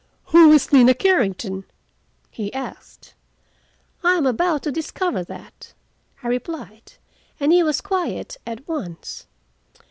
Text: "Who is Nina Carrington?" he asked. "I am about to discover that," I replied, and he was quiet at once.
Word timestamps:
"Who 0.33 0.51
is 0.51 0.73
Nina 0.73 0.95
Carrington?" 0.95 1.63
he 2.31 2.51
asked. 2.55 3.13
"I 4.03 4.15
am 4.15 4.25
about 4.25 4.63
to 4.63 4.71
discover 4.71 5.23
that," 5.25 5.75
I 6.23 6.27
replied, 6.27 6.93
and 7.39 7.51
he 7.53 7.61
was 7.61 7.81
quiet 7.81 8.37
at 8.47 8.67
once. 8.67 9.27